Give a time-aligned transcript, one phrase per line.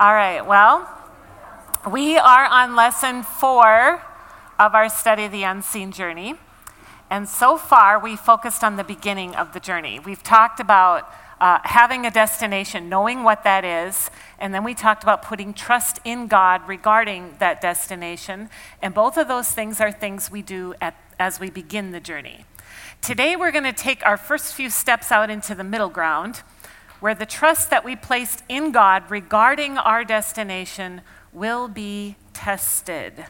[0.00, 0.88] All right, well,
[1.90, 4.00] we are on lesson four
[4.56, 6.36] of our study of the unseen journey.
[7.10, 9.98] And so far, we focused on the beginning of the journey.
[9.98, 14.08] We've talked about uh, having a destination, knowing what that is,
[14.38, 18.50] and then we talked about putting trust in God regarding that destination.
[18.80, 22.44] And both of those things are things we do at, as we begin the journey.
[23.02, 26.42] Today, we're going to take our first few steps out into the middle ground
[27.00, 33.26] where the trust that we placed in God regarding our destination will be tested.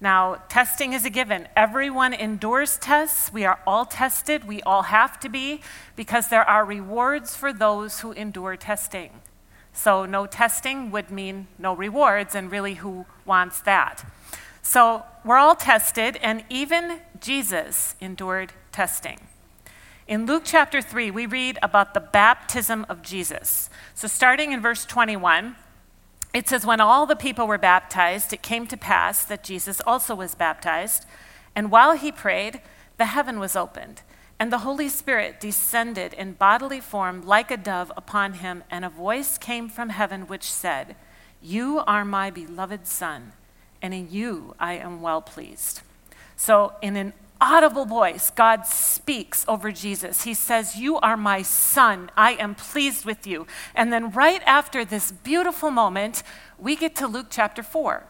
[0.00, 1.48] Now, testing is a given.
[1.56, 3.32] Everyone endures tests.
[3.32, 4.44] We are all tested.
[4.44, 5.62] We all have to be
[5.96, 9.10] because there are rewards for those who endure testing.
[9.72, 14.04] So, no testing would mean no rewards, and really, who wants that?
[14.62, 19.20] So, we're all tested, and even Jesus endured testing.
[20.06, 23.70] In Luke chapter 3, we read about the baptism of Jesus.
[23.94, 25.56] So, starting in verse 21,
[26.34, 30.14] it says, When all the people were baptized, it came to pass that Jesus also
[30.14, 31.06] was baptized.
[31.56, 32.60] And while he prayed,
[32.98, 34.02] the heaven was opened,
[34.38, 38.90] and the Holy Spirit descended in bodily form like a dove upon him, and a
[38.90, 40.96] voice came from heaven which said,
[41.40, 43.32] You are my beloved Son,
[43.80, 45.80] and in you I am well pleased.
[46.36, 47.14] So, in an
[47.44, 50.24] audible voice, God speaks over Jesus.
[50.24, 52.10] He says, You are my son.
[52.16, 53.46] I am pleased with you.
[53.74, 56.22] And then, right after this beautiful moment,
[56.58, 58.04] we get to Luke chapter 4.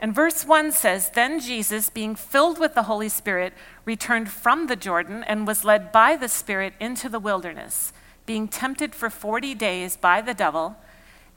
[0.00, 3.52] And verse 1 says, Then Jesus, being filled with the Holy Spirit,
[3.84, 7.92] returned from the Jordan and was led by the Spirit into the wilderness,
[8.26, 10.76] being tempted for 40 days by the devil.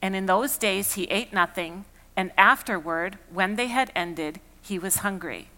[0.01, 1.85] And in those days he ate nothing,
[2.15, 5.50] and afterward, when they had ended, he was hungry.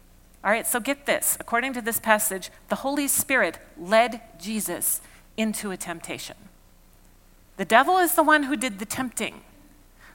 [0.44, 1.38] All right, so get this.
[1.40, 5.00] According to this passage, the Holy Spirit led Jesus
[5.38, 6.36] into a temptation.
[7.56, 9.42] The devil is the one who did the tempting,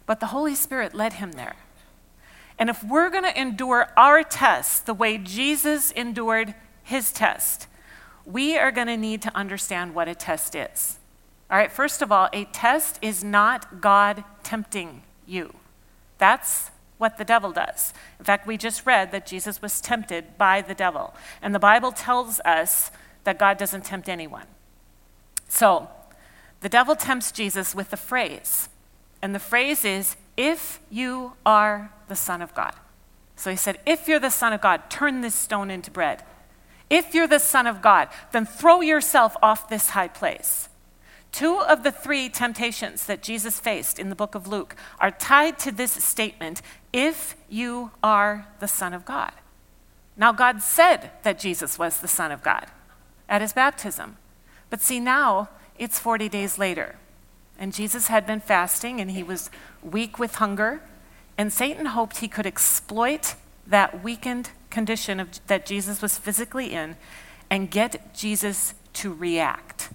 [0.04, 1.56] but the Holy Spirit led him there.
[2.58, 7.66] And if we're going to endure our test the way Jesus endured his test,
[8.26, 10.98] we are going to need to understand what a test is.
[11.50, 15.54] All right, first of all, a test is not God tempting you.
[16.18, 17.94] That's what the devil does.
[18.18, 21.14] In fact, we just read that Jesus was tempted by the devil.
[21.40, 22.90] And the Bible tells us
[23.24, 24.46] that God doesn't tempt anyone.
[25.48, 25.88] So,
[26.60, 28.68] the devil tempts Jesus with the phrase.
[29.22, 32.74] And the phrase is, if you are the Son of God.
[33.36, 36.24] So he said, if you're the Son of God, turn this stone into bread.
[36.90, 40.68] If you're the Son of God, then throw yourself off this high place.
[41.30, 45.58] Two of the three temptations that Jesus faced in the book of Luke are tied
[45.60, 49.32] to this statement if you are the Son of God.
[50.16, 52.66] Now, God said that Jesus was the Son of God
[53.28, 54.16] at his baptism.
[54.70, 56.96] But see, now it's 40 days later,
[57.58, 59.50] and Jesus had been fasting and he was
[59.82, 60.82] weak with hunger,
[61.36, 66.96] and Satan hoped he could exploit that weakened condition of, that Jesus was physically in
[67.48, 69.90] and get Jesus to react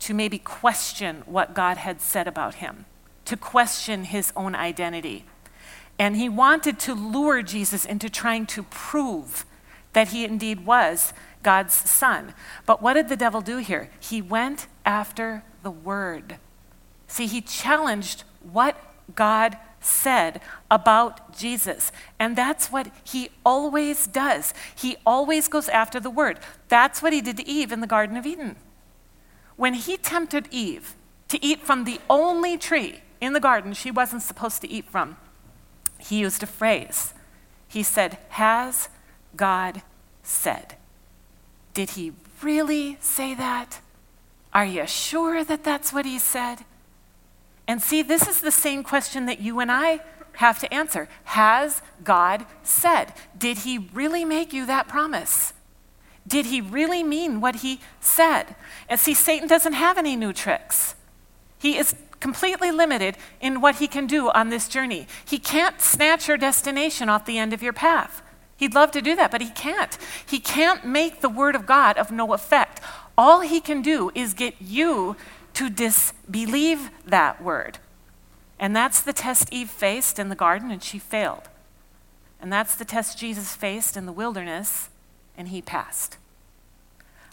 [0.00, 2.86] to maybe question what God had said about him,
[3.26, 5.24] to question his own identity.
[6.00, 9.44] And he wanted to lure Jesus into trying to prove
[9.92, 11.12] that he indeed was
[11.42, 12.32] God's son.
[12.64, 13.90] But what did the devil do here?
[14.00, 16.38] He went after the word.
[17.06, 18.82] See, he challenged what
[19.14, 20.40] God said
[20.70, 21.92] about Jesus.
[22.18, 24.54] And that's what he always does.
[24.74, 26.38] He always goes after the word.
[26.68, 28.56] That's what he did to Eve in the Garden of Eden.
[29.56, 30.94] When he tempted Eve
[31.28, 35.18] to eat from the only tree in the garden she wasn't supposed to eat from,
[36.00, 37.14] he used a phrase.
[37.68, 38.88] He said, Has
[39.36, 39.82] God
[40.22, 40.74] said?
[41.74, 42.12] Did he
[42.42, 43.80] really say that?
[44.52, 46.64] Are you sure that that's what he said?
[47.68, 50.00] And see, this is the same question that you and I
[50.34, 51.08] have to answer.
[51.24, 53.12] Has God said?
[53.38, 55.52] Did he really make you that promise?
[56.26, 58.56] Did he really mean what he said?
[58.88, 60.94] And see, Satan doesn't have any new tricks.
[61.58, 65.06] He is completely limited in what he can do on this journey.
[65.24, 68.22] He can't snatch your destination off the end of your path.
[68.56, 69.96] He'd love to do that, but he can't.
[70.24, 72.80] He can't make the word of God of no effect.
[73.16, 75.16] All he can do is get you
[75.54, 77.78] to disbelieve that word.
[78.58, 81.48] And that's the test Eve faced in the garden, and she failed.
[82.38, 84.90] And that's the test Jesus faced in the wilderness,
[85.36, 86.18] and he passed.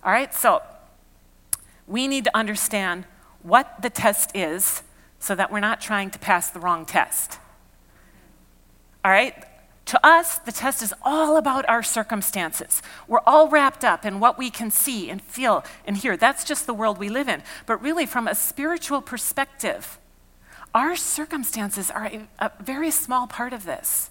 [0.03, 0.61] All right, so
[1.85, 3.05] we need to understand
[3.47, 4.83] what the test is
[5.19, 7.39] so that we're not trying to pass the wrong test.
[9.05, 9.33] All right?
[9.85, 12.81] To us, the test is all about our circumstances.
[13.07, 16.17] We're all wrapped up in what we can see and feel and hear.
[16.17, 17.41] That's just the world we live in.
[17.65, 19.97] But really, from a spiritual perspective,
[20.75, 24.09] our circumstances are a, a very small part of this.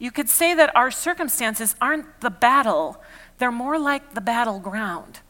[0.00, 3.00] You could say that our circumstances aren't the battle,
[3.38, 5.20] they're more like the battleground.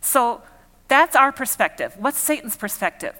[0.00, 0.42] So
[0.90, 1.94] that's our perspective.
[1.98, 3.14] What's Satan's perspective?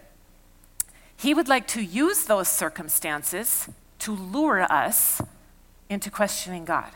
[1.16, 3.68] He would like to use those circumstances
[4.00, 5.22] to lure us
[5.88, 6.90] into questioning God.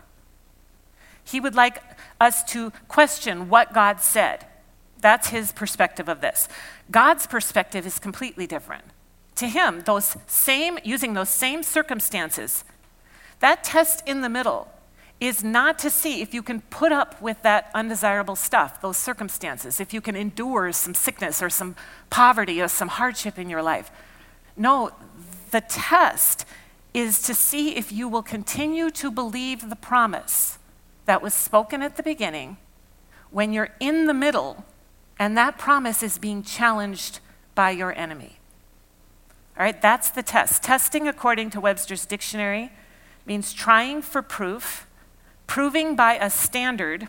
[1.22, 1.80] He would like
[2.20, 4.46] us to question what God said.
[5.00, 6.48] That's his perspective of this.
[6.90, 8.84] God's perspective is completely different.
[9.36, 12.64] To him, those same using those same circumstances,
[13.38, 14.68] that test in the middle
[15.26, 19.80] is not to see if you can put up with that undesirable stuff, those circumstances,
[19.80, 21.74] if you can endure some sickness or some
[22.10, 23.90] poverty or some hardship in your life.
[24.56, 24.90] No,
[25.50, 26.44] the test
[26.92, 30.58] is to see if you will continue to believe the promise
[31.06, 32.56] that was spoken at the beginning
[33.30, 34.64] when you're in the middle
[35.18, 37.20] and that promise is being challenged
[37.54, 38.38] by your enemy.
[39.56, 40.62] All right, that's the test.
[40.62, 42.72] Testing, according to Webster's dictionary,
[43.24, 44.83] means trying for proof,
[45.54, 47.06] proving by a standard,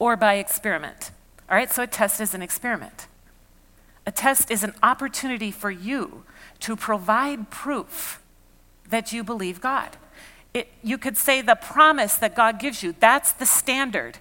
[0.00, 1.12] or by experiment.
[1.48, 3.06] All right, so a test is an experiment.
[4.04, 6.24] A test is an opportunity for you
[6.58, 8.20] to provide proof
[8.90, 9.96] that you believe God.
[10.52, 14.18] It, you could say the promise that God gives you, that's the standard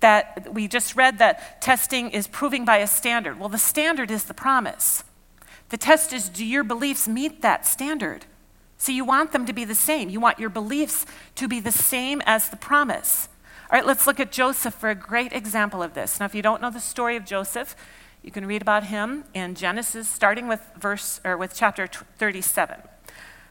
[0.00, 3.38] that we just read that testing is proving by a standard.
[3.38, 5.04] Well, the standard is the promise.
[5.68, 8.24] The test is do your beliefs meet that standard?
[8.84, 10.10] So you want them to be the same.
[10.10, 13.30] You want your beliefs to be the same as the promise.
[13.70, 16.20] All right, let's look at Joseph for a great example of this.
[16.20, 17.74] Now, if you don't know the story of Joseph,
[18.22, 22.82] you can read about him in Genesis, starting with verse or with chapter 37.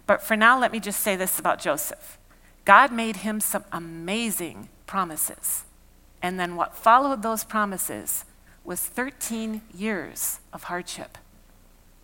[0.06, 2.20] But for now, let me just say this about Joseph
[2.64, 5.64] God made him some amazing promises.
[6.22, 8.26] And then what followed those promises
[8.64, 11.18] was 13 years of hardship.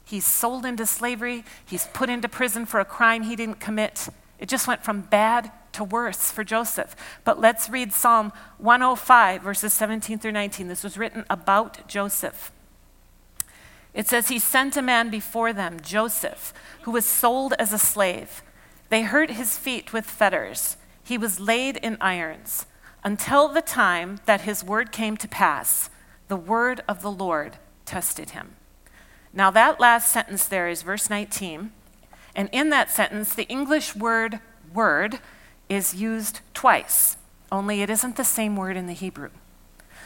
[0.09, 4.09] He's sold into slavery, he's put into prison for a crime he didn't commit.
[4.39, 6.95] It just went from bad to worse for Joseph.
[7.23, 10.67] But let's read Psalm 105, verses 17 through 19.
[10.67, 12.51] This was written about Joseph.
[13.93, 18.41] It says, He sent a man before them, Joseph, who was sold as a slave.
[18.89, 20.77] They hurt his feet with fetters.
[21.03, 22.65] He was laid in irons
[23.03, 25.91] until the time that his word came to pass.
[26.29, 28.55] The word of the Lord tested him.
[29.33, 31.71] Now, that last sentence there is verse 19.
[32.35, 34.39] And in that sentence, the English word
[34.73, 35.19] word
[35.67, 37.17] is used twice,
[37.51, 39.29] only it isn't the same word in the Hebrew.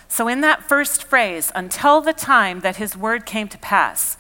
[0.08, 4.18] So, in that first phrase, until the time that his word came to pass,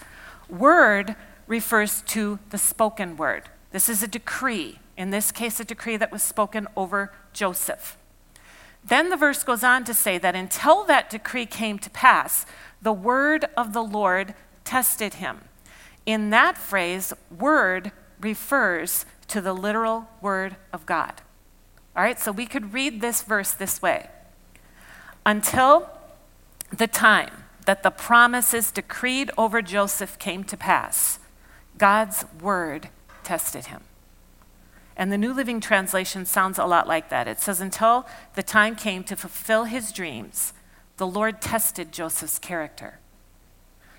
[0.50, 1.16] word
[1.48, 3.50] refers to the spoken word.
[3.72, 7.98] This is a decree, in this case, a decree that was spoken over Joseph.
[8.84, 12.46] Then the verse goes on to say that until that decree came to pass,
[12.82, 14.34] the word of the Lord
[14.64, 15.42] tested him.
[16.06, 21.22] In that phrase, word refers to the literal word of God.
[21.96, 24.10] All right, so we could read this verse this way
[25.26, 25.90] until
[26.76, 31.20] the time that the promises decreed over Joseph came to pass,
[31.78, 32.90] God's word
[33.24, 33.82] tested him.
[34.96, 37.28] And the New Living Translation sounds a lot like that.
[37.28, 38.06] It says, Until
[38.36, 40.54] the time came to fulfill his dreams,
[40.98, 43.00] the Lord tested Joseph's character.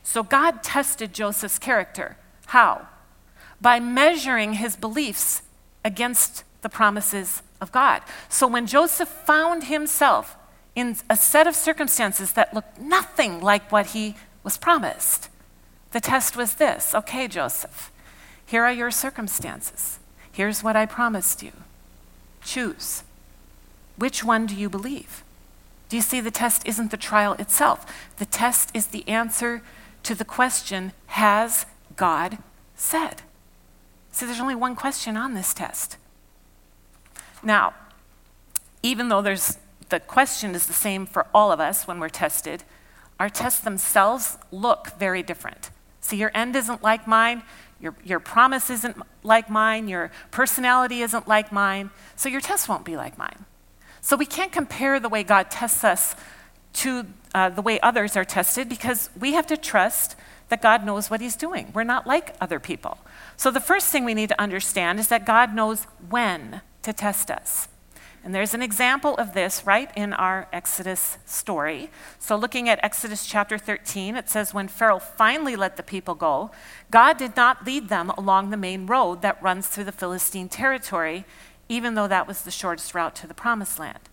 [0.05, 2.17] So God tested Joseph's character.
[2.47, 2.87] How?
[3.61, 5.43] By measuring his beliefs
[5.85, 8.03] against the promises of God.
[8.29, 10.37] So when Joseph found himself
[10.75, 15.29] in a set of circumstances that looked nothing like what he was promised.
[15.93, 17.93] The test was this okay, Joseph,
[18.45, 19.99] here are your circumstances.
[20.31, 21.53] Here's what I promised you.
[22.43, 23.05] Choose.
[23.97, 25.23] Which one do you believe?
[25.89, 27.87] Do you see the test isn't the trial itself?
[28.17, 29.63] The test is the answer
[30.05, 32.39] to the question Has God
[32.75, 33.23] said?
[34.13, 35.97] See, there's only one question on this test.
[37.43, 37.75] Now,
[38.83, 39.59] even though there's
[39.89, 42.65] the question is the same for all of us when we're tested.
[43.21, 45.71] Our tests themselves look very different.
[46.01, 47.43] See, your end isn't like mine,
[47.81, 52.85] your, your promise isn't like mine, your personality isn't like mine, so your test won't
[52.85, 53.45] be like mine.
[54.01, 56.15] So we can't compare the way God tests us
[56.75, 60.17] to uh, the way others are tested because we have to trust
[60.49, 61.73] that God knows what He's doing.
[61.75, 62.99] We're not like other people.
[63.37, 67.31] So the first thing we need to understand is that God knows when to test
[67.31, 67.69] us.
[68.25, 71.91] And there's an example of this right in our Exodus story.
[72.19, 76.51] So, looking at Exodus chapter 13, it says, When Pharaoh finally let the people go,
[76.91, 81.27] God did not lead them along the main road that runs through the Philistine territory,
[81.69, 84.09] even though that was the shortest route to the promised land.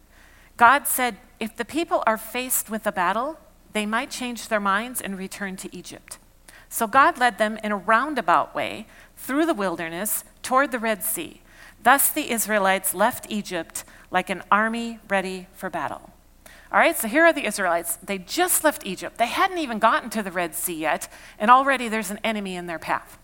[0.58, 3.40] God said, If the people are faced with a battle,
[3.74, 6.20] they might change their minds and return to Egypt.
[6.70, 8.86] So God led them in a roundabout way
[9.18, 11.42] through the wilderness toward the Red Sea.
[11.82, 16.12] Thus the Israelites left Egypt like an army ready for battle.
[16.72, 17.96] All right, so here are the Israelites.
[17.96, 19.18] They just left Egypt.
[19.18, 22.68] They hadn't even gotten to the Red Sea yet, and already there's an enemy in
[22.68, 23.18] their path.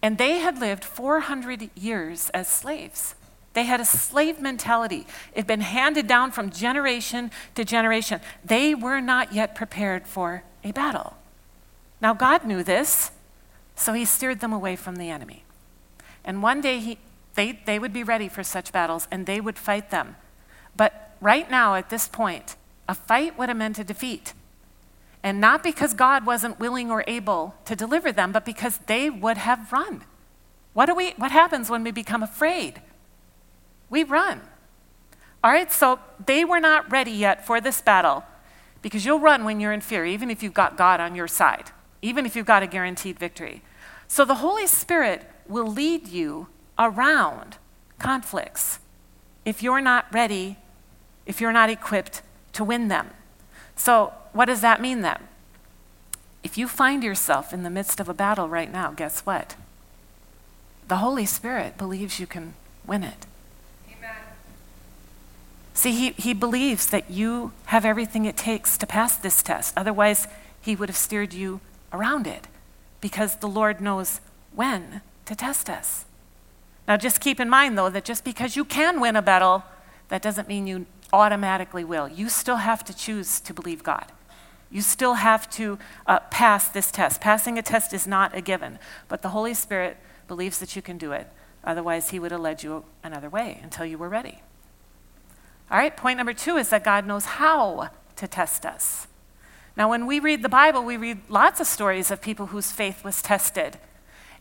[0.00, 3.14] And they had lived 400 years as slaves.
[3.56, 5.06] They had a slave mentality.
[5.32, 8.20] It had been handed down from generation to generation.
[8.44, 11.16] They were not yet prepared for a battle.
[12.02, 13.12] Now, God knew this,
[13.74, 15.44] so he steered them away from the enemy.
[16.22, 16.98] And one day he,
[17.32, 20.16] they, they would be ready for such battles and they would fight them.
[20.76, 24.34] But right now, at this point, a fight would have meant a defeat.
[25.22, 29.38] And not because God wasn't willing or able to deliver them, but because they would
[29.38, 30.04] have run.
[30.74, 32.82] What, do we, what happens when we become afraid?
[33.90, 34.40] We run.
[35.44, 38.24] All right, so they were not ready yet for this battle
[38.82, 41.72] because you'll run when you're in fear, even if you've got God on your side
[42.06, 43.62] even if you've got a guaranteed victory.
[44.08, 47.56] So the Holy Spirit will lead you around
[47.98, 48.78] conflicts
[49.44, 50.56] if you're not ready,
[51.24, 53.10] if you're not equipped to win them.
[53.74, 55.28] So, what does that mean then?
[56.42, 59.56] If you find yourself in the midst of a battle right now, guess what?
[60.88, 62.54] The Holy Spirit believes you can
[62.86, 63.26] win it.
[65.86, 69.72] See, he, he believes that you have everything it takes to pass this test.
[69.76, 70.26] Otherwise,
[70.60, 71.60] he would have steered you
[71.92, 72.48] around it
[73.00, 74.20] because the Lord knows
[74.52, 76.04] when to test us.
[76.88, 79.62] Now, just keep in mind, though, that just because you can win a battle,
[80.08, 82.08] that doesn't mean you automatically will.
[82.08, 84.10] You still have to choose to believe God.
[84.72, 85.78] You still have to
[86.08, 87.20] uh, pass this test.
[87.20, 90.98] Passing a test is not a given, but the Holy Spirit believes that you can
[90.98, 91.28] do it.
[91.62, 94.42] Otherwise, He would have led you another way until you were ready.
[95.70, 99.08] All right, point number two is that God knows how to test us.
[99.76, 103.04] Now, when we read the Bible, we read lots of stories of people whose faith
[103.04, 103.78] was tested.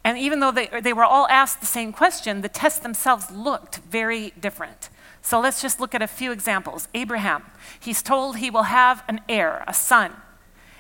[0.03, 3.77] And even though they, they were all asked the same question, the tests themselves looked
[3.77, 4.89] very different.
[5.21, 6.87] So let's just look at a few examples.
[6.93, 7.43] Abraham,
[7.79, 10.13] he's told he will have an heir, a son,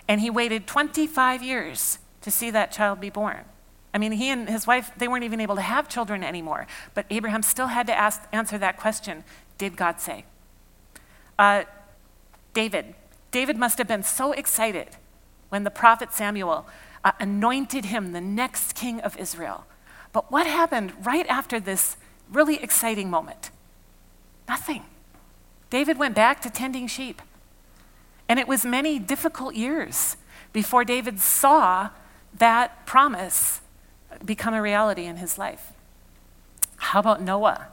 [0.07, 3.45] and he waited 25 years to see that child be born.
[3.95, 7.07] I mean, he and his wife, they weren't even able to have children anymore, but
[7.09, 9.23] Abraham still had to ask, answer that question
[9.57, 10.25] Did God say?
[11.37, 11.63] Uh,
[12.53, 12.95] David,
[13.31, 14.89] David must have been so excited
[15.49, 16.65] when the prophet Samuel
[17.03, 19.65] uh, anointed him the next king of Israel.
[20.13, 21.97] But what happened right after this
[22.31, 23.51] really exciting moment?
[24.47, 24.83] Nothing.
[25.69, 27.21] David went back to tending sheep.
[28.29, 30.17] And it was many difficult years
[30.53, 31.89] before David saw
[32.37, 33.61] that promise
[34.23, 35.73] become a reality in his life.
[36.77, 37.67] How about Noah?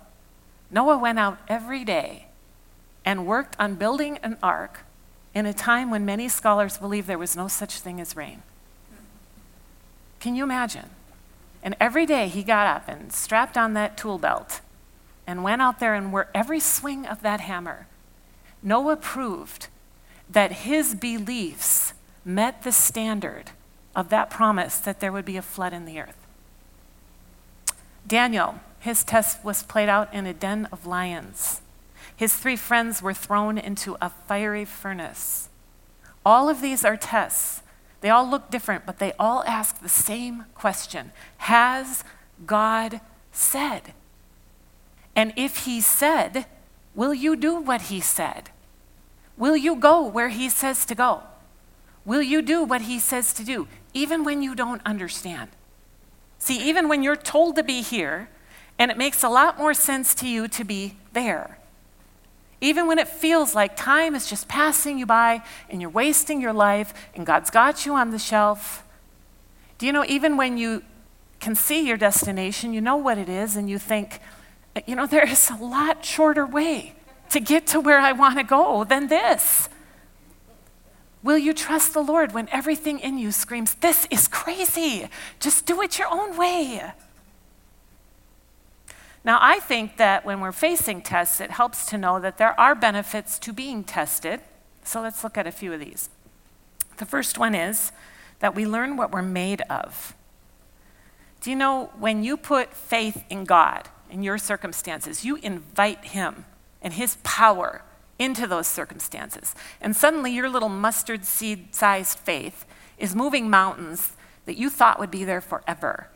[0.71, 2.27] Noah went out every day
[3.05, 4.81] and worked on building an ark
[5.35, 8.43] in a time when many scholars believe there was no such thing as rain.
[10.21, 10.91] Can you imagine?
[11.63, 14.61] And every day he got up and strapped on that tool belt
[15.27, 17.87] and went out there and worked every swing of that hammer.
[18.63, 19.69] Noah proved
[20.29, 21.95] that his beliefs
[22.25, 23.51] met the standard
[23.95, 26.17] of that promise that there would be a flood in the earth.
[28.07, 31.62] Daniel, his test was played out in a den of lions.
[32.23, 35.49] His three friends were thrown into a fiery furnace.
[36.25, 37.63] All of these are tests.
[38.01, 42.05] They all look different, but they all ask the same question Has
[42.47, 43.01] God
[43.33, 43.93] said?
[45.17, 46.47] And if He said,
[46.95, 48.51] will you do what He said?
[49.37, 51.25] Will you go where He says to go?
[52.05, 55.51] Will you do what He says to do, even when you don't understand?
[56.39, 58.29] See, even when you're told to be here,
[58.79, 61.59] and it makes a lot more sense to you to be there.
[62.63, 66.53] Even when it feels like time is just passing you by and you're wasting your
[66.53, 68.85] life and God's got you on the shelf.
[69.79, 70.85] Do you know, even when you
[71.41, 74.21] can see your destination, you know what it is, and you think,
[74.87, 76.95] you know, there is a lot shorter way
[77.31, 79.69] to get to where I want to go than this.
[81.25, 85.09] Will you trust the Lord when everything in you screams, This is crazy?
[85.41, 86.93] Just do it your own way.
[89.25, 92.75] Now, I think that when we're facing tests, it helps to know that there are
[92.75, 94.41] benefits to being tested.
[94.85, 96.09] So let's look at a few of these.
[96.97, 97.93] The first one is
[98.41, 100.15] that we learn what we're made of.
[101.41, 106.45] Do you know when you put faith in God, in your circumstances, you invite Him
[106.81, 107.83] and His power
[108.19, 109.55] into those circumstances.
[109.81, 112.65] And suddenly your little mustard seed sized faith
[112.99, 114.13] is moving mountains
[114.45, 116.09] that you thought would be there forever.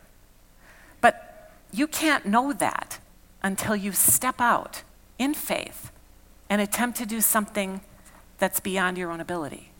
[1.77, 2.97] You can't know that
[3.43, 4.81] until you step out
[5.19, 5.91] in faith
[6.49, 7.81] and attempt to do something
[8.39, 9.71] that's beyond your own ability.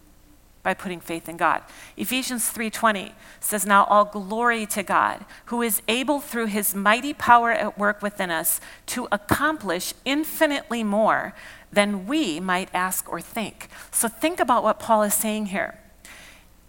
[0.64, 1.64] by putting faith in God.
[1.96, 7.52] Ephesians 3:20 says now all glory to God who is able through his mighty power
[7.54, 11.34] at work within us to accomplish infinitely more
[11.72, 13.70] than we might ask or think.
[13.92, 15.80] So think about what Paul is saying here.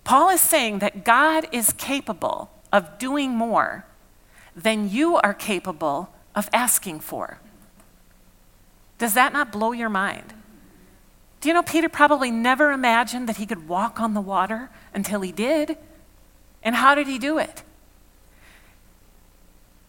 [0.04, 3.84] Paul is saying that God is capable of doing more
[4.58, 7.38] than you are capable of asking for.
[8.98, 10.34] Does that not blow your mind?
[11.40, 15.20] Do you know Peter probably never imagined that he could walk on the water until
[15.20, 15.78] he did?
[16.62, 17.62] And how did he do it?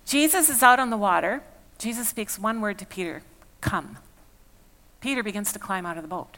[0.06, 1.42] Jesus is out on the water.
[1.80, 3.24] Jesus speaks one word to Peter
[3.62, 3.98] come.
[5.02, 6.38] Peter begins to climb out of the boat.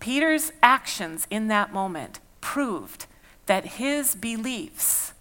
[0.00, 3.06] Peter's actions in that moment proved
[3.46, 5.11] that his beliefs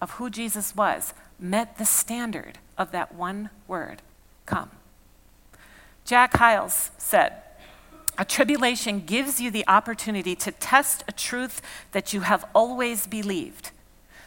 [0.00, 4.02] of who Jesus was met the standard of that one word
[4.46, 4.70] come.
[6.04, 7.34] Jack Hyles said,
[8.18, 13.70] a tribulation gives you the opportunity to test a truth that you have always believed.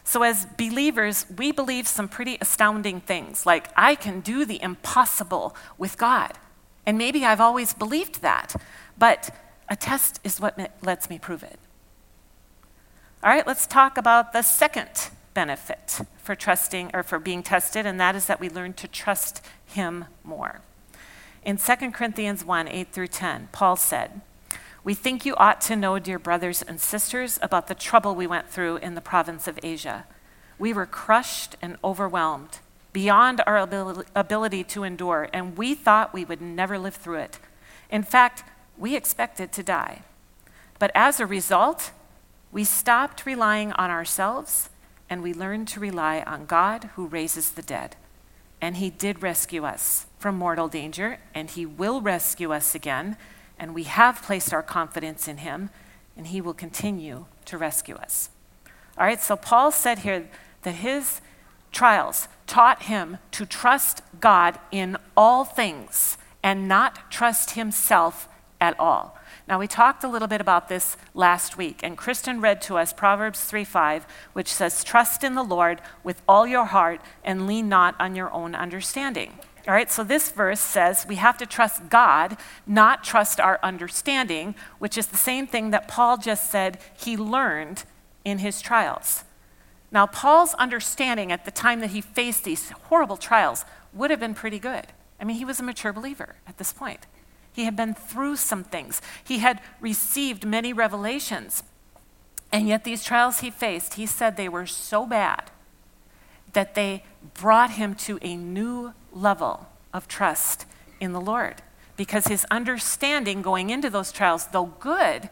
[0.03, 5.55] So, as believers, we believe some pretty astounding things, like, I can do the impossible
[5.77, 6.33] with God.
[6.85, 8.55] And maybe I've always believed that,
[8.97, 9.29] but
[9.69, 11.59] a test is what lets me prove it.
[13.23, 17.99] All right, let's talk about the second benefit for trusting or for being tested, and
[17.99, 20.61] that is that we learn to trust Him more.
[21.43, 24.21] In 2 Corinthians 1 8 through 10, Paul said,
[24.83, 28.49] We think you ought to know, dear brothers and sisters, about the trouble we went
[28.49, 30.05] through in the province of Asia.
[30.57, 32.59] We were crushed and overwhelmed
[32.93, 33.57] beyond our
[34.15, 37.39] ability to endure, and we thought we would never live through it.
[37.89, 38.43] In fact,
[38.77, 40.03] we expected to die.
[40.79, 41.91] But as a result,
[42.51, 44.69] we stopped relying on ourselves
[45.13, 47.95] and we learn to rely on God who raises the dead.
[48.59, 53.15] And He did rescue us from mortal danger, and He will rescue us again.
[53.59, 55.69] And we have placed our confidence in Him,
[56.17, 58.31] and He will continue to rescue us.
[58.97, 60.27] All right, so Paul said here
[60.63, 61.21] that his
[61.71, 68.27] trials taught him to trust God in all things and not trust himself
[68.59, 69.15] at all.
[69.47, 72.93] Now, we talked a little bit about this last week, and Kristen read to us
[72.93, 77.67] Proverbs 3 5, which says, Trust in the Lord with all your heart and lean
[77.67, 79.33] not on your own understanding.
[79.67, 84.55] All right, so this verse says we have to trust God, not trust our understanding,
[84.79, 87.83] which is the same thing that Paul just said he learned
[88.25, 89.23] in his trials.
[89.91, 94.33] Now, Paul's understanding at the time that he faced these horrible trials would have been
[94.33, 94.87] pretty good.
[95.19, 97.05] I mean, he was a mature believer at this point.
[97.53, 101.63] He had been through some things, he had received many revelations.
[102.51, 105.49] And yet, these trials he faced, he said they were so bad
[106.53, 110.65] that they brought him to a new level of trust
[110.99, 111.63] in the Lord.
[111.97, 115.29] Because his understanding going into those trials, though good,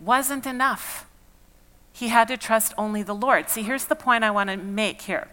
[0.00, 1.06] wasn't enough.
[1.92, 3.48] He had to trust only the Lord.
[3.48, 5.28] See, here's the point I want to make here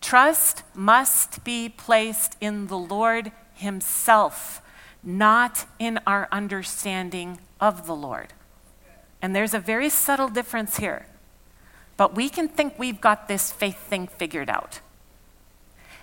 [0.00, 4.62] trust must be placed in the Lord Himself
[5.04, 8.32] not in our understanding of the Lord.
[9.20, 11.06] And there's a very subtle difference here.
[11.96, 14.80] But we can think we've got this faith thing figured out.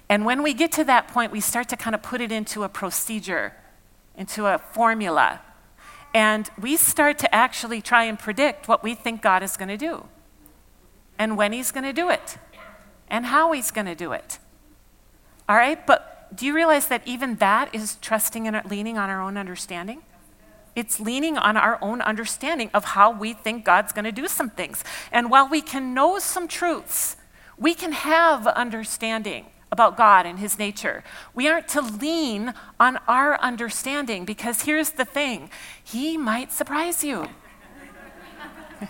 [0.07, 2.63] And when we get to that point, we start to kind of put it into
[2.63, 3.53] a procedure,
[4.17, 5.41] into a formula.
[6.13, 9.77] And we start to actually try and predict what we think God is going to
[9.77, 10.05] do,
[11.17, 12.37] and when He's going to do it,
[13.07, 14.39] and how He's going to do it.
[15.47, 15.85] All right?
[15.87, 20.01] But do you realize that even that is trusting and leaning on our own understanding?
[20.75, 24.49] It's leaning on our own understanding of how we think God's going to do some
[24.49, 24.83] things.
[25.11, 27.17] And while we can know some truths,
[27.57, 31.03] we can have understanding about God and His nature.
[31.33, 35.49] We aren't to lean on our understanding because here's the thing
[35.83, 37.27] He might surprise you.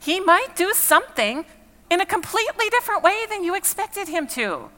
[0.00, 1.44] he might do something
[1.90, 4.70] in a completely different way than you expected Him to.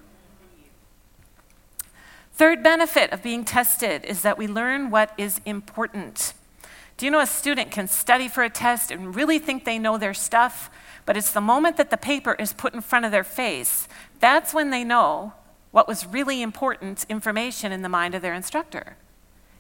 [2.40, 6.32] Third benefit of being tested is that we learn what is important.
[6.96, 9.98] Do you know a student can study for a test and really think they know
[9.98, 10.70] their stuff,
[11.04, 13.88] but it's the moment that the paper is put in front of their face,
[14.20, 15.34] that's when they know
[15.70, 18.96] what was really important information in the mind of their instructor.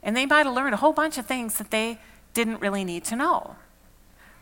[0.02, 1.98] And they might have learned a whole bunch of things that they
[2.32, 3.56] didn't really need to know.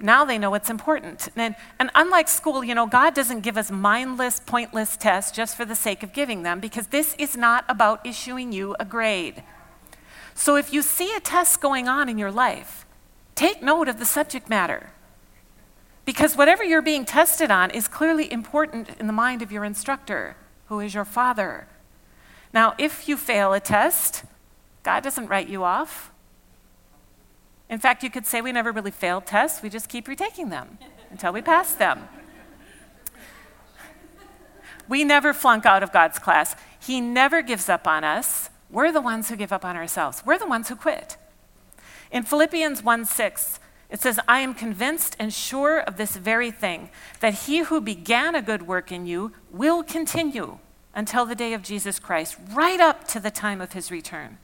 [0.00, 1.28] Now they know what's important.
[1.34, 5.64] And, and unlike school, you know, God doesn't give us mindless, pointless tests just for
[5.64, 9.42] the sake of giving them because this is not about issuing you a grade.
[10.34, 12.86] So if you see a test going on in your life,
[13.34, 14.90] take note of the subject matter.
[16.04, 20.36] Because whatever you're being tested on is clearly important in the mind of your instructor,
[20.66, 21.66] who is your father.
[22.54, 24.24] Now, if you fail a test,
[24.84, 26.12] God doesn't write you off.
[27.70, 30.78] In fact, you could say we never really failed tests, we just keep retaking them
[31.10, 32.08] until we pass them.
[34.88, 36.56] We never flunk out of God's class.
[36.80, 38.48] He never gives up on us.
[38.70, 40.22] We're the ones who give up on ourselves.
[40.24, 41.18] We're the ones who quit.
[42.10, 46.90] In Philippians 1 6, it says, I am convinced and sure of this very thing,
[47.20, 50.58] that he who began a good work in you will continue
[50.94, 54.38] until the day of Jesus Christ, right up to the time of his return,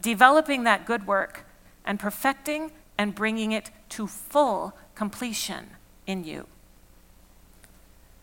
[0.00, 1.46] developing that good work
[1.90, 5.70] and perfecting and bringing it to full completion
[6.06, 6.46] in you.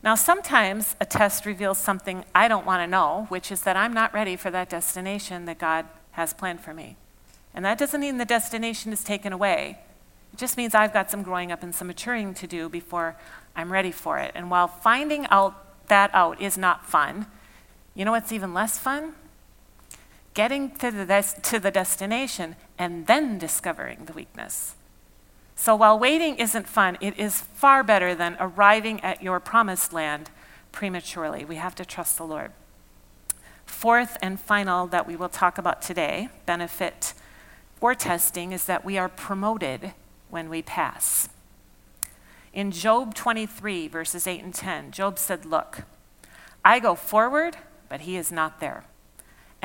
[0.02, 3.94] Now, sometimes a test reveals something I don't want to know, which is that I'm
[3.94, 6.96] not ready for that destination that God has planned for me.
[7.54, 9.80] And that doesn't mean the destination is taken away.
[10.32, 13.18] It just means I've got some growing up and some maturing to do before
[13.54, 14.32] I'm ready for it.
[14.34, 17.26] And while finding out that out is not fun,
[17.96, 19.14] you know what's even less fun?
[20.38, 24.76] Getting to the, des- to the destination and then discovering the weakness.
[25.56, 30.30] So while waiting isn't fun, it is far better than arriving at your promised land
[30.72, 31.44] prematurely.
[31.44, 32.52] We have to trust the Lord.
[33.66, 37.16] Fourth and final that we will talk about today, benefit
[37.82, 39.94] or testing, is that we are promoted
[40.30, 41.30] when we pass.
[42.54, 45.82] In Job 23, verses 8 and 10, Job said, Look,
[46.64, 47.58] I go forward,
[47.90, 48.84] but he is not there,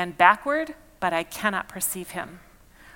[0.02, 2.40] and backward, but I cannot perceive him.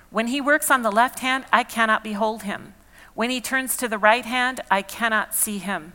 [0.09, 2.73] When he works on the left hand, I cannot behold him.
[3.15, 5.93] When he turns to the right hand, I cannot see him.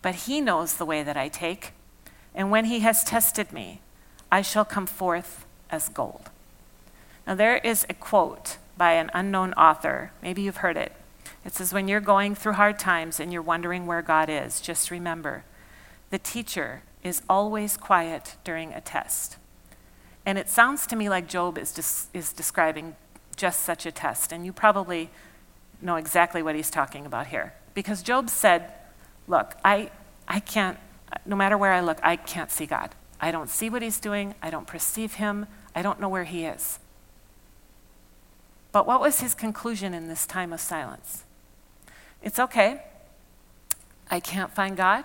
[0.00, 1.72] But he knows the way that I take,
[2.34, 3.82] and when he has tested me,
[4.32, 6.30] I shall come forth as gold.
[7.26, 10.10] Now, there is a quote by an unknown author.
[10.22, 10.92] Maybe you've heard it.
[11.44, 14.90] It says, When you're going through hard times and you're wondering where God is, just
[14.90, 15.44] remember
[16.08, 19.36] the teacher is always quiet during a test.
[20.26, 22.96] And it sounds to me like Job is, des- is describing
[23.36, 24.32] just such a test.
[24.32, 25.10] And you probably
[25.80, 27.54] know exactly what he's talking about here.
[27.74, 28.72] Because Job said,
[29.26, 29.90] Look, I,
[30.26, 30.76] I can't,
[31.24, 32.94] no matter where I look, I can't see God.
[33.20, 34.34] I don't see what he's doing.
[34.42, 35.46] I don't perceive him.
[35.74, 36.80] I don't know where he is.
[38.72, 41.24] But what was his conclusion in this time of silence?
[42.22, 42.82] It's okay.
[44.10, 45.04] I can't find God,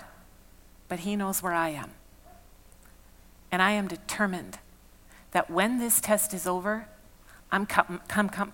[0.87, 1.91] but he knows where I am.
[3.51, 4.57] And I am determined
[5.35, 6.87] that when this test is over,
[7.51, 8.53] I'm, com- com- com-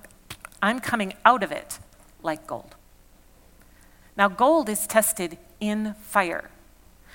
[0.63, 1.77] I'm coming out of it
[2.23, 2.73] like gold.
[4.17, 6.49] Now, gold is tested in fire.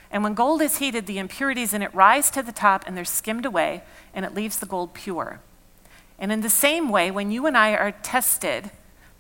[0.09, 3.05] And when gold is heated, the impurities in it rise to the top and they're
[3.05, 3.83] skimmed away,
[4.15, 5.41] and it leaves the gold pure.
[6.17, 8.71] And in the same way, when you and I are tested,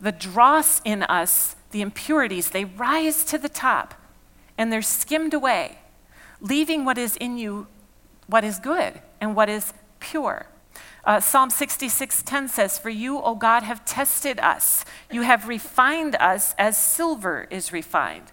[0.00, 3.94] the dross in us, the impurities, they rise to the top
[4.56, 5.80] and they're skimmed away,
[6.40, 7.66] leaving what is in you,
[8.28, 9.72] what is good and what is
[10.10, 10.46] pure.
[11.04, 14.84] Uh, Psalm 66:10 says, "For you, O God, have tested us.
[15.10, 18.32] You have refined us as silver is refined."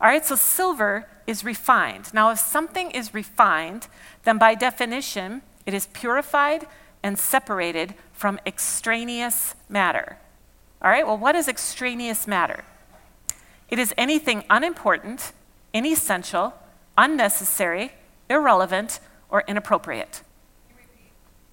[0.00, 2.12] All right, so silver is refined.
[2.12, 3.88] Now, if something is refined,
[4.24, 6.66] then by definition, it is purified
[7.02, 10.18] and separated from extraneous matter.
[10.82, 12.64] All right, well, what is extraneous matter?
[13.68, 15.32] It is anything unimportant,
[15.72, 16.54] inessential,
[16.98, 17.92] unnecessary,
[18.28, 20.22] irrelevant, or inappropriate.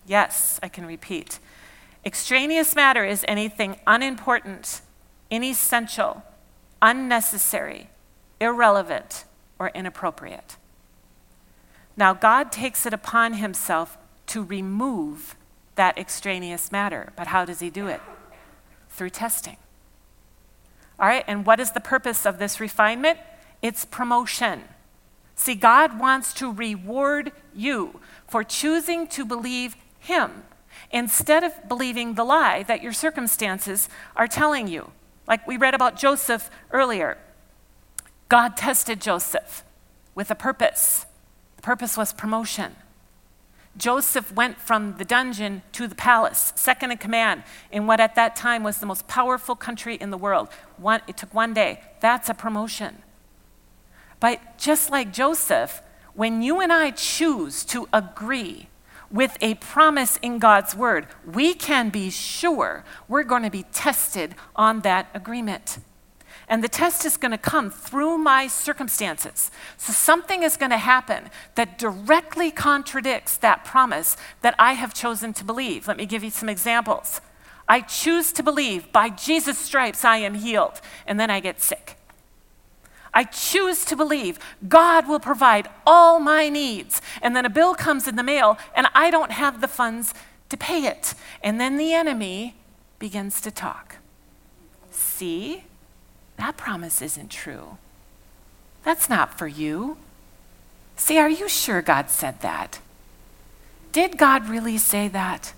[0.09, 1.37] Yes, I can repeat.
[2.03, 4.81] Extraneous matter is anything unimportant,
[5.29, 6.23] inessential,
[6.81, 7.91] unnecessary,
[8.41, 9.25] irrelevant,
[9.59, 10.57] or inappropriate.
[11.95, 15.35] Now, God takes it upon himself to remove
[15.75, 17.13] that extraneous matter.
[17.15, 18.01] But how does he do it?
[18.89, 19.57] Through testing.
[20.99, 23.19] All right, and what is the purpose of this refinement?
[23.61, 24.63] It's promotion.
[25.35, 30.43] See, God wants to reward you for choosing to believe him
[30.91, 34.91] instead of believing the lie that your circumstances are telling you.
[35.27, 37.17] Like we read about Joseph earlier.
[38.27, 39.63] God tested Joseph
[40.15, 41.05] with a purpose.
[41.55, 42.75] The purpose was promotion.
[43.77, 48.35] Joseph went from the dungeon to the palace, second in command in what at that
[48.35, 50.49] time was the most powerful country in the world.
[50.77, 51.81] One, it took one day.
[51.99, 53.03] That's a promotion.
[54.19, 55.81] But just like Joseph,
[56.13, 58.67] when you and I choose to agree
[59.11, 64.35] with a promise in God's word, we can be sure we're going to be tested
[64.55, 65.79] on that agreement.
[66.47, 69.51] And the test is going to come through my circumstances.
[69.77, 75.31] So something is going to happen that directly contradicts that promise that I have chosen
[75.33, 75.87] to believe.
[75.87, 77.21] Let me give you some examples.
[77.67, 81.98] I choose to believe by Jesus' stripes I am healed, and then I get sick.
[83.13, 87.01] I choose to believe God will provide all my needs.
[87.21, 90.13] And then a bill comes in the mail and I don't have the funds
[90.49, 91.15] to pay it.
[91.43, 92.55] And then the enemy
[92.99, 93.97] begins to talk.
[94.91, 95.63] see,
[96.37, 97.77] that promise isn't true.
[98.83, 99.97] That's not for you.
[100.95, 102.79] See, are you sure God said that?
[103.91, 105.53] Did God really say that?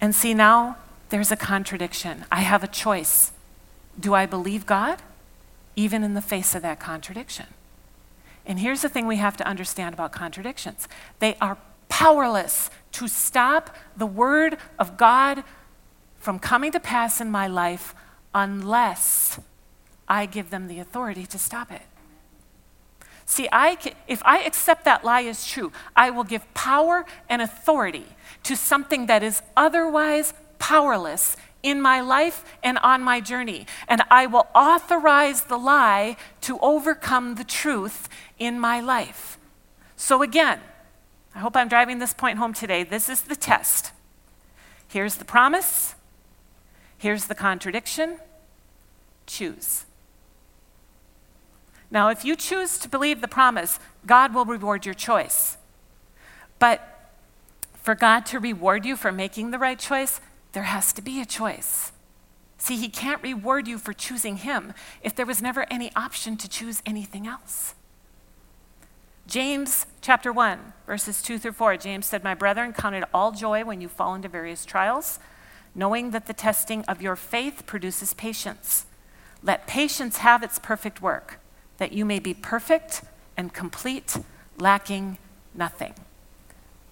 [0.00, 0.76] And see, now
[1.08, 2.24] there's a contradiction.
[2.30, 3.32] I have a choice.
[3.98, 5.00] Do I believe God?
[5.76, 7.46] Even in the face of that contradiction.
[8.46, 11.58] And here's the thing we have to understand about contradictions they are
[11.88, 15.44] powerless to stop the word of God
[16.18, 17.94] from coming to pass in my life
[18.34, 19.38] unless
[20.08, 21.82] I give them the authority to stop it.
[23.24, 28.06] See, I if I accept that lie as true, I will give power and authority
[28.44, 33.66] to something that is otherwise powerless in my life and on my journey.
[33.88, 39.38] And I will authorize the lie to overcome the truth in my life.
[39.96, 40.60] So, again,
[41.34, 42.82] I hope I'm driving this point home today.
[42.82, 43.92] This is the test.
[44.88, 45.94] Here's the promise,
[46.96, 48.18] here's the contradiction.
[49.26, 49.86] Choose.
[51.90, 55.56] Now, if you choose to believe the promise, God will reward your choice.
[56.58, 57.10] But
[57.74, 60.20] for God to reward you for making the right choice,
[60.56, 61.92] there has to be a choice.
[62.56, 66.48] See, He can't reward you for choosing Him if there was never any option to
[66.48, 67.74] choose anything else.
[69.26, 73.66] James chapter 1, verses 2 through 4, James said, My brethren, count it all joy
[73.66, 75.18] when you fall into various trials,
[75.74, 78.86] knowing that the testing of your faith produces patience.
[79.42, 81.38] Let patience have its perfect work
[81.76, 83.02] that you may be perfect
[83.36, 84.16] and complete,
[84.56, 85.18] lacking
[85.54, 85.92] nothing.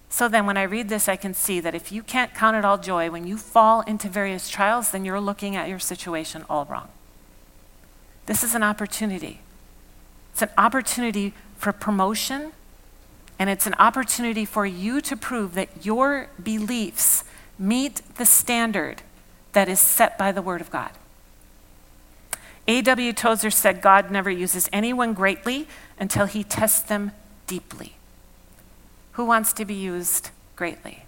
[0.09, 2.63] So then, when I read this, I can see that if you can't count it
[2.63, 6.65] all joy when you fall into various trials, then you're looking at your situation all
[6.65, 6.89] wrong.
[8.25, 9.41] This is an opportunity.
[10.31, 12.53] It's an opportunity for promotion,
[13.37, 17.23] and it's an opportunity for you to prove that your beliefs
[17.57, 19.01] meet the standard
[19.53, 20.91] that is set by the Word of God.
[22.67, 23.13] A.W.
[23.13, 25.67] Tozer said God never uses anyone greatly
[25.99, 27.11] until he tests them
[27.47, 27.94] deeply.
[29.15, 31.05] Who wants to be used greatly?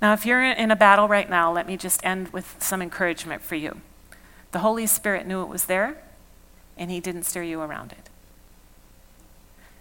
[0.00, 3.42] Now, if you're in a battle right now, let me just end with some encouragement
[3.42, 3.80] for you.
[4.52, 6.02] The Holy Spirit knew it was there,
[6.78, 8.08] and He didn't steer you around it.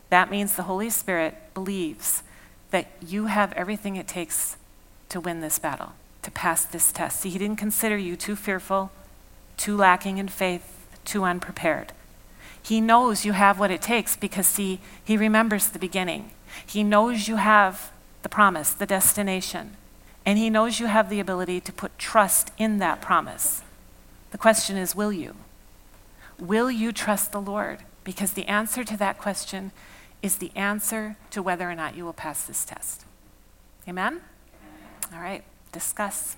[0.10, 2.24] That means the Holy Spirit believes
[2.72, 4.58] that you have everything it takes
[5.10, 7.22] to win this battle to pass this test.
[7.22, 8.92] See, he didn't consider you too fearful,
[9.58, 11.94] too lacking in faith, too unprepared.
[12.69, 16.29] He knows you have what it takes because, see, he remembers the beginning.
[16.63, 19.75] He knows you have the promise, the destination,
[20.23, 23.63] and he knows you have the ability to put trust in that promise.
[24.29, 25.36] The question is, will you?
[26.38, 27.79] Will you trust the Lord?
[28.03, 29.71] Because the answer to that question
[30.21, 33.03] is the answer to whether or not you will pass this test.
[33.88, 34.21] Amen?
[35.12, 36.38] All right discuss.